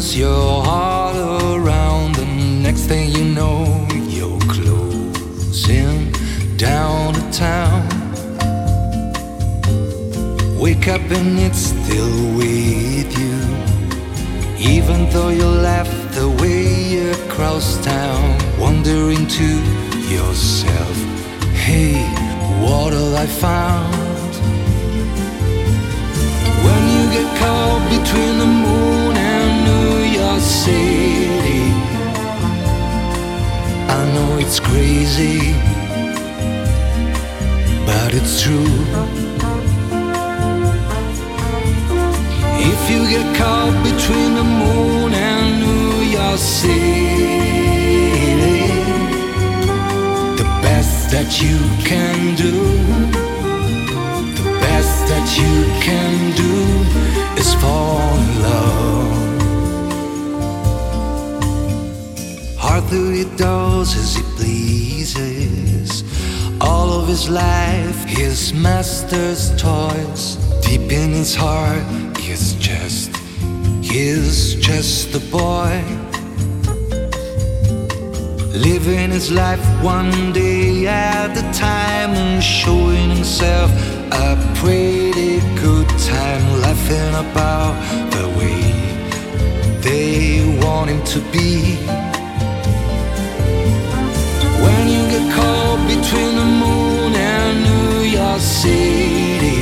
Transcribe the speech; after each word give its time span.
turns 0.00 0.16
your 0.16 0.64
heart 0.64 1.14
around, 1.14 2.16
and 2.16 2.62
next 2.62 2.86
thing 2.86 3.10
you 3.10 3.24
know, 3.34 3.86
you're 4.08 4.38
closing 4.48 6.10
down 6.56 7.12
the 7.12 7.28
town. 7.30 7.86
Wake 10.58 10.88
up 10.88 11.02
and 11.10 11.38
it's 11.38 11.72
still 11.72 12.14
with 12.38 13.10
you, 13.22 13.36
even 14.74 15.08
though 15.10 15.28
you 15.28 15.44
left 15.44 16.14
the 16.14 16.28
way 16.40 17.10
across 17.10 17.76
town, 17.84 18.38
wondering 18.58 19.26
to 19.26 19.48
yourself, 20.14 20.96
hey, 21.66 21.94
what 22.62 22.92
have 22.94 23.14
I 23.14 23.26
found? 23.26 24.32
When 26.64 26.82
you 26.94 27.02
get 27.16 27.28
caught 27.38 27.82
between 27.90 28.38
the 28.38 28.46
moon 28.46 29.19
New 29.70 29.92
York 30.20 30.40
City, 30.40 31.62
I 33.98 34.00
know 34.14 34.30
it's 34.42 34.58
crazy, 34.68 35.40
but 37.86 38.10
it's 38.18 38.42
true. 38.42 38.76
If 42.70 42.80
you 42.92 43.00
get 43.14 43.26
caught 43.40 43.76
between 43.90 44.30
the 44.40 44.46
moon 44.62 45.10
and 45.14 45.46
New 45.64 45.92
York 46.18 46.38
City, 46.38 47.00
the 50.40 50.48
best 50.66 51.10
that 51.14 51.30
you 51.42 51.58
can 51.90 52.34
do 52.44 52.54
the 54.42 54.52
best 54.60 54.96
that 55.12 55.26
you 55.40 55.54
can 55.86 56.12
do 56.44 56.54
is 57.40 57.52
fall 57.54 58.16
in 58.24 58.42
love. 58.42 59.09
Arthur 62.90 63.12
he 63.12 63.24
does 63.36 63.96
as 63.96 64.16
he 64.16 64.22
pleases. 64.34 66.02
All 66.60 66.92
of 66.92 67.06
his 67.06 67.28
life, 67.30 68.04
his 68.04 68.52
master's 68.52 69.54
toys. 69.62 70.34
Deep 70.66 70.90
in 70.90 71.10
his 71.10 71.32
heart, 71.32 71.84
he's 72.18 72.54
just, 72.54 73.16
he's 73.80 74.56
just 74.56 75.14
a 75.14 75.20
boy. 75.30 75.84
Living 78.58 79.10
his 79.10 79.30
life 79.30 79.64
one 79.84 80.32
day 80.32 80.88
at 80.88 81.30
a 81.30 81.46
time 81.56 82.10
and 82.10 82.42
showing 82.42 83.08
himself 83.10 83.70
a 84.10 84.36
pretty 84.56 85.38
good 85.60 85.88
time, 86.10 86.44
laughing 86.60 87.14
about 87.24 87.74
the 88.10 88.26
way 88.36 88.72
they 89.80 90.58
want 90.64 90.90
him 90.90 91.04
to 91.04 91.20
be. 91.30 92.09
Between 95.90 96.34
the 96.36 96.44
moon 96.44 97.14
and 97.14 97.62
New 97.64 98.00
York 98.18 98.40
City, 98.40 99.60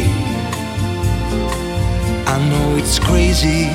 I 2.26 2.36
know 2.50 2.76
it's 2.76 2.98
crazy, 2.98 3.70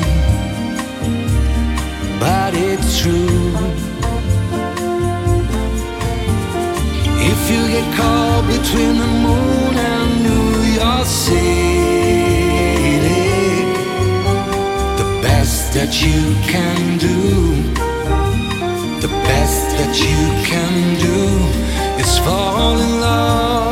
but 2.19 2.53
it's 2.53 2.99
true. 2.99 3.53
If 7.31 7.39
you 7.51 7.61
get 7.75 7.87
caught 7.97 8.45
between 8.47 8.97
the 9.03 9.11
moon 9.25 9.75
and 9.77 10.09
New 10.27 10.49
York 10.79 11.05
City, 11.05 11.41
the 15.01 15.07
best 15.21 15.73
that 15.73 16.01
you 16.01 16.21
can 16.53 16.97
do, 16.97 17.17
the 19.01 19.11
best 19.29 19.63
that 19.77 19.93
you 19.99 20.19
can 20.49 20.99
do 20.99 21.62
is 22.03 22.19
fall 22.19 22.79
in 22.79 22.99
love. 22.99 23.62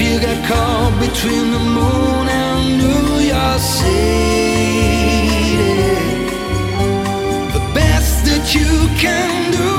You 0.00 0.20
get 0.20 0.44
caught 0.46 0.92
between 1.00 1.52
the 1.52 1.58
moon 1.58 2.28
and 2.28 2.78
New 2.82 3.18
York 3.32 3.60
City, 3.60 3.96
the 7.56 7.64
best 7.72 8.24
that 8.26 8.54
you 8.54 8.88
can 8.98 9.52
do, 9.52 9.75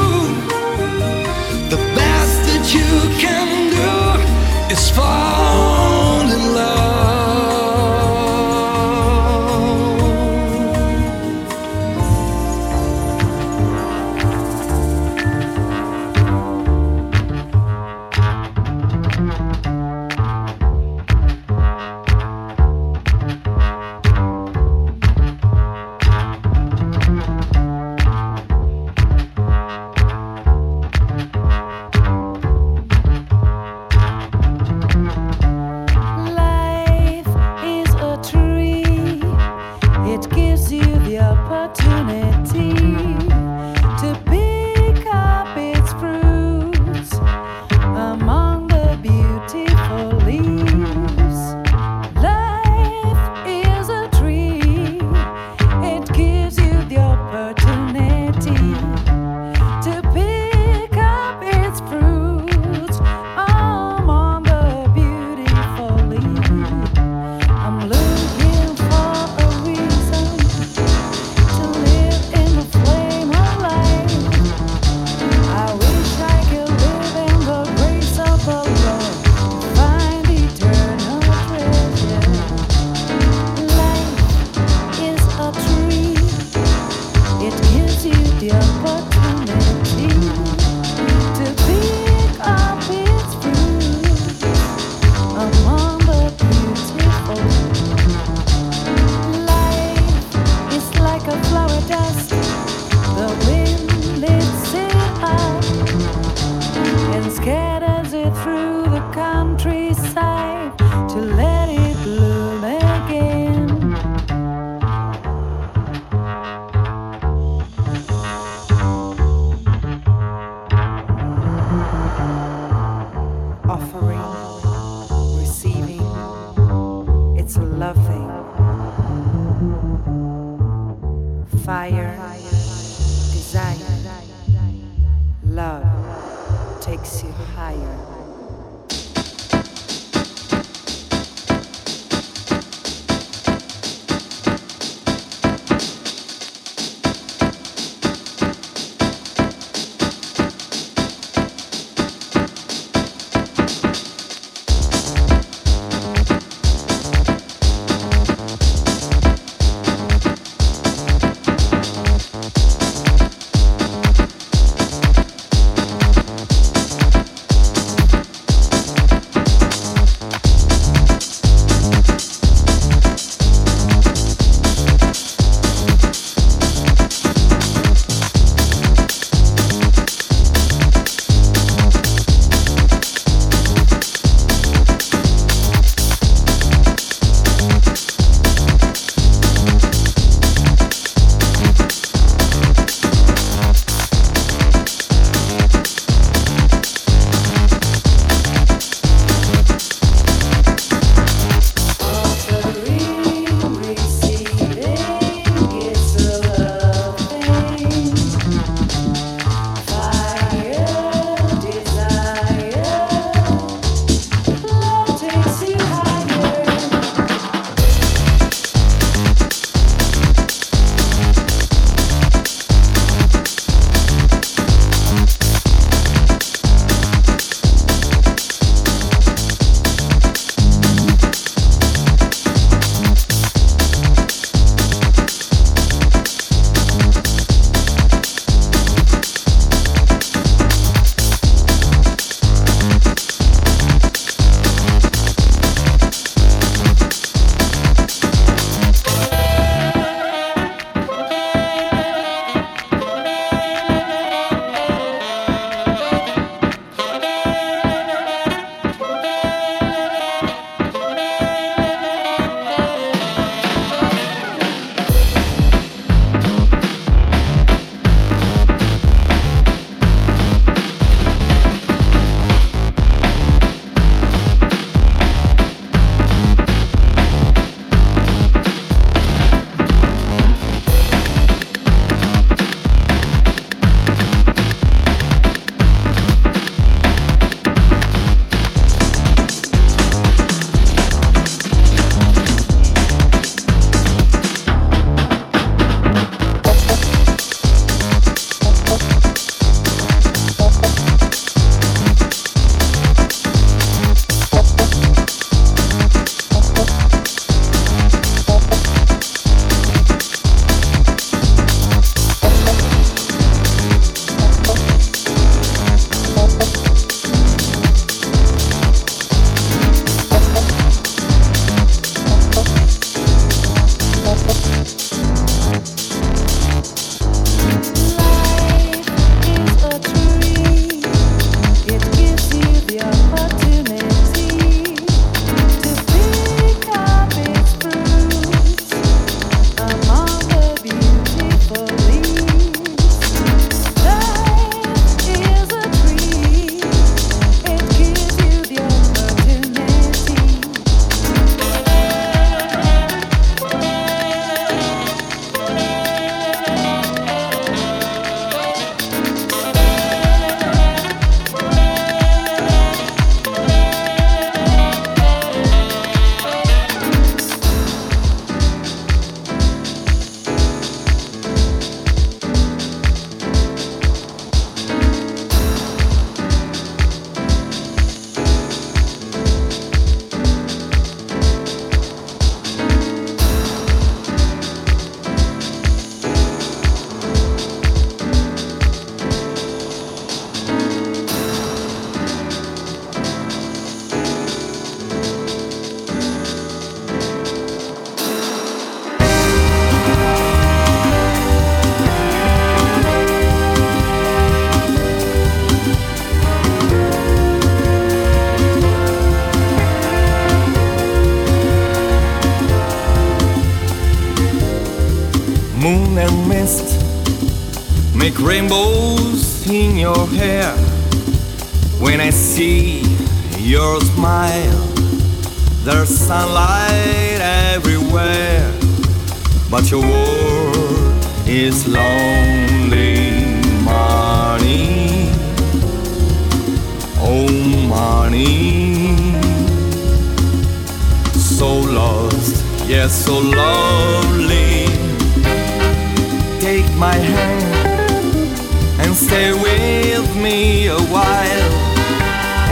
and 449.00 449.16
stay 449.16 449.54
with 449.54 450.36
me 450.36 450.88
a 450.88 451.00
while. 451.14 451.72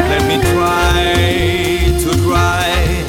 Let 0.10 0.24
me 0.27 0.38
try 0.51 1.98
to 2.03 2.12
dry 2.22 3.03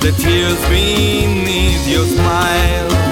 the 0.00 0.12
tears 0.18 0.60
beneath 0.68 1.86
your 1.88 2.06
smile. 2.06 3.11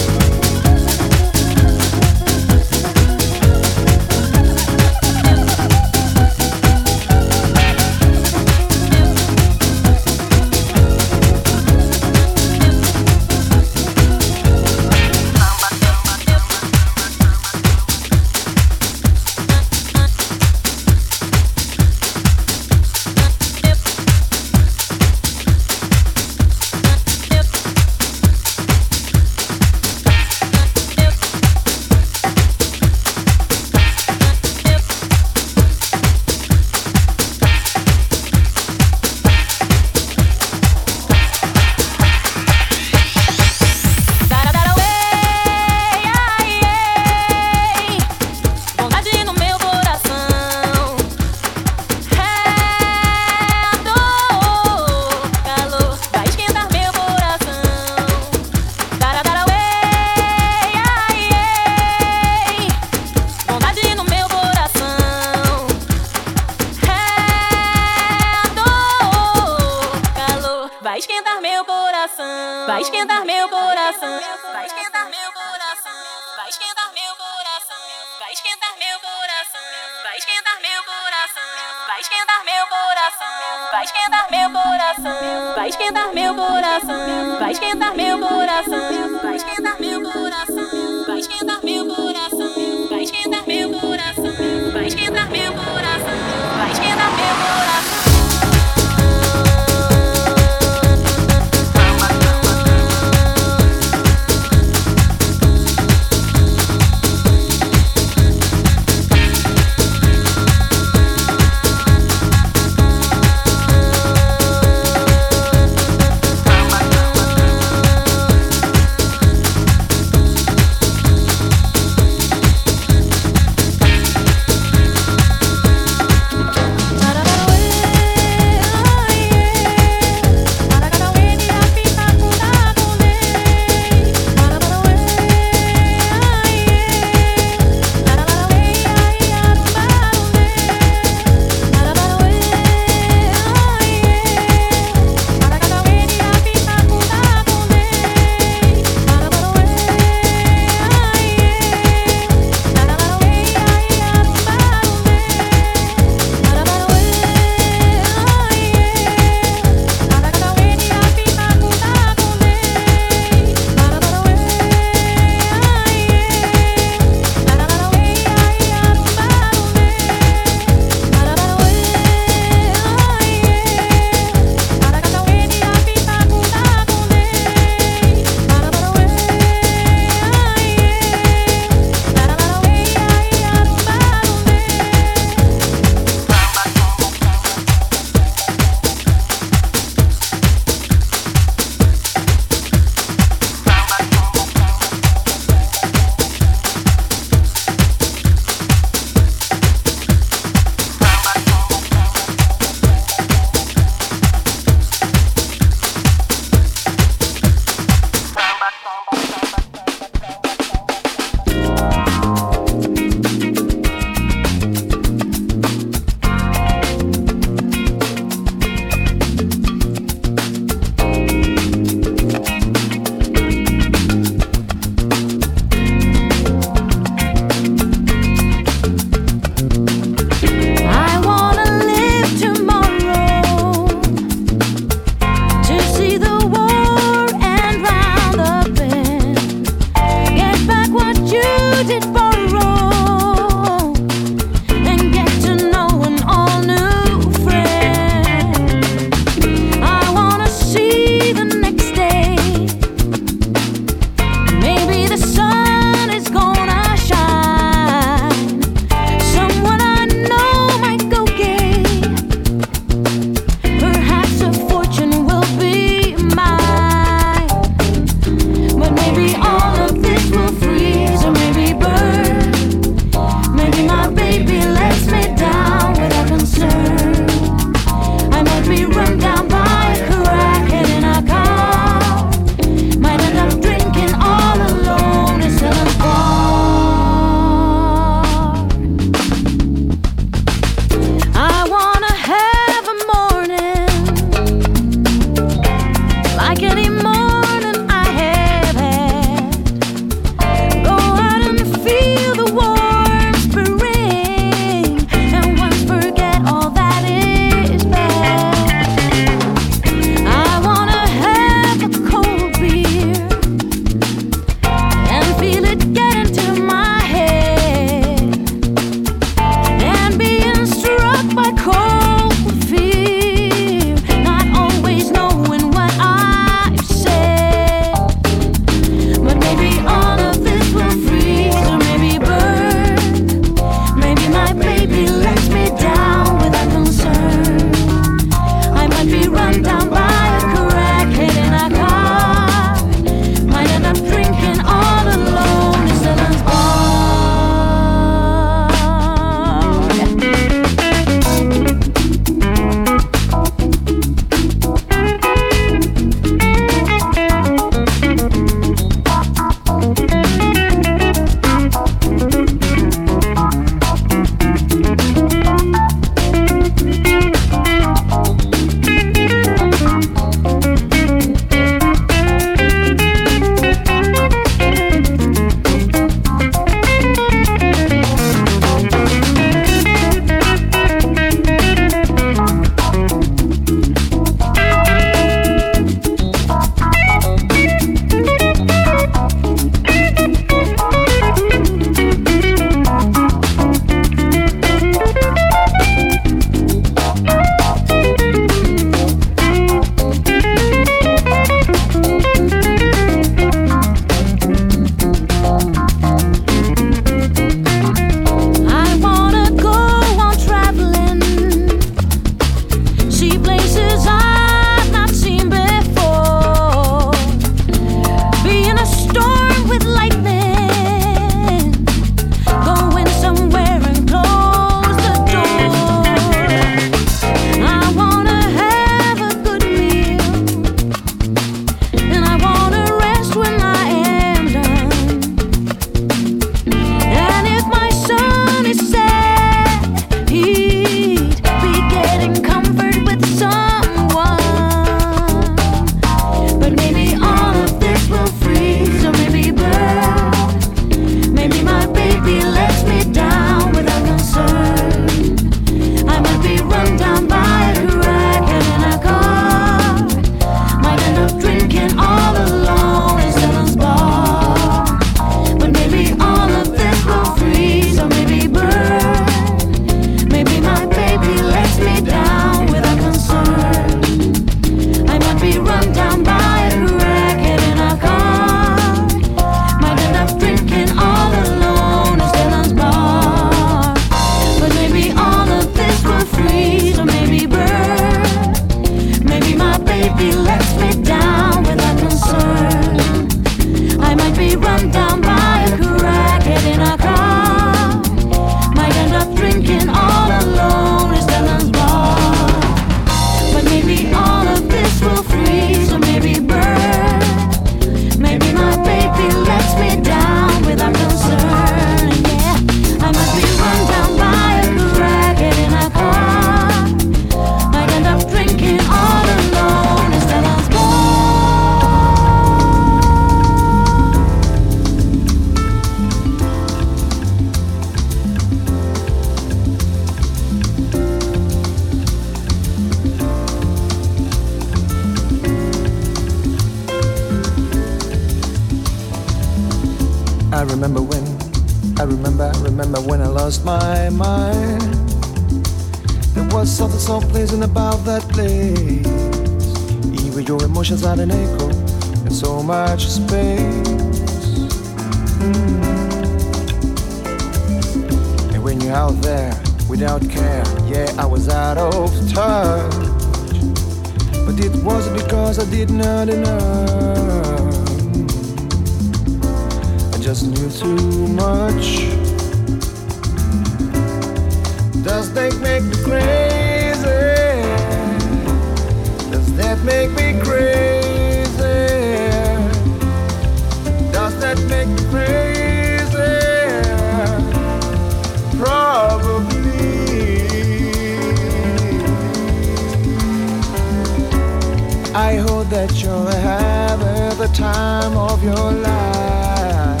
that 595.70 596.00
you're 596.00 596.30
having 596.30 597.36
the 597.38 597.48
time 597.48 598.16
of 598.16 598.42
your 598.42 598.72
life. 598.72 600.00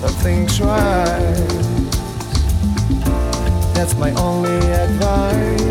But 0.00 0.10
think 0.22 0.48
twice. 0.56 1.56
That's 3.74 3.94
my 3.96 4.10
only 4.14 4.56
advice. 4.72 5.62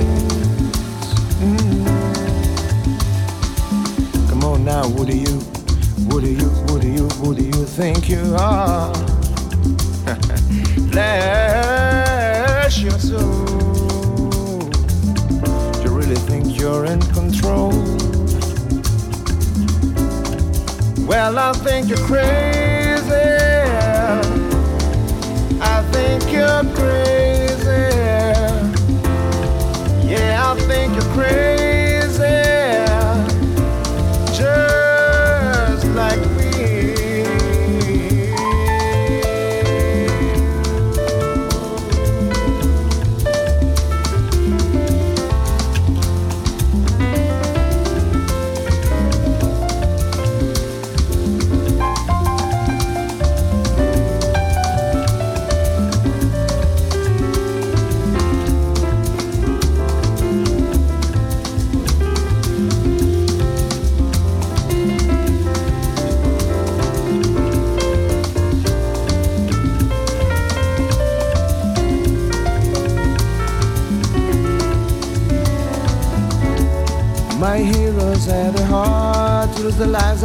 Mm. 1.41 1.86
Come 4.30 4.43
on 4.45 4.63
now, 4.63 4.88
what 4.88 5.08
do 5.08 5.17
you, 5.17 5.39
what 6.08 6.24
do 6.24 6.30
you, 6.32 6.50
what 6.67 6.82
do 6.82 6.88
you, 6.89 7.08
what 7.19 7.38
do 7.38 7.43
you 7.43 7.65
think 7.65 8.08
you 8.08 8.36
are? 8.39 8.93
Bless 10.91 12.80
your 12.80 12.98
soul 13.00 13.74
really 16.15 16.28
think 16.28 16.60
you're 16.60 16.86
in 16.86 17.01
control. 17.13 17.71
Well, 21.06 21.38
I 21.38 21.54
think 21.54 21.89
you're 21.89 21.97
crazy. 21.99 23.12
I 25.62 25.84
think 25.91 26.32
you're 26.32 26.63
crazy. 26.75 27.65
Yeah, 30.08 30.51
I 30.51 30.60
think 30.67 30.93
you're 30.93 31.13
crazy. 31.13 31.74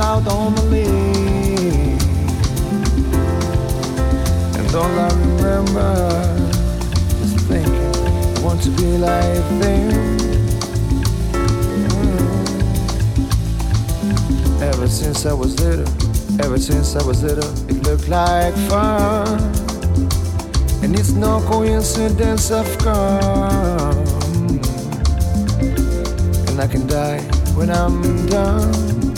out 0.00 0.26
on 0.28 0.54
the 0.54 0.62
lake. 0.62 2.00
And 4.56 4.74
all 4.74 4.98
I 4.98 5.08
remember 5.24 5.92
is 7.22 7.34
thinking, 7.48 7.74
I 8.36 8.40
want 8.42 8.62
to 8.62 8.70
be 8.70 8.96
like 8.96 9.44
them. 9.60 10.18
Mm. 11.92 12.22
Ever 14.62 14.88
since 14.88 15.26
I 15.26 15.32
was 15.34 15.60
little, 15.60 15.88
ever 16.42 16.58
since 16.58 16.96
I 16.96 17.02
was 17.06 17.22
little, 17.22 17.50
it 17.68 17.82
looked 17.82 18.08
like 18.08 18.54
fun. 18.70 19.28
And 20.82 20.98
it's 20.98 21.12
no 21.12 21.40
coincidence 21.46 22.50
I've 22.50 22.78
come. 22.78 23.98
And 26.48 26.58
I 26.58 26.66
can 26.66 26.86
die 26.86 27.20
when 27.54 27.68
I'm 27.70 28.26
done. 28.28 29.10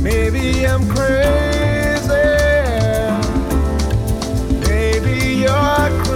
Maybe 0.00 0.66
I'm 0.66 0.88
crazy. 0.88 2.08
Maybe 4.66 5.16
you're 5.42 5.90
crazy. 6.04 6.07